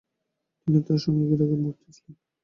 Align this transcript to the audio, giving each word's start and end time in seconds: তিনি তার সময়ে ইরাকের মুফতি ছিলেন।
তিনি 0.61 0.79
তার 0.87 0.99
সময়ে 1.03 1.27
ইরাকের 1.27 1.59
মুফতি 1.63 1.89
ছিলেন। 1.95 2.15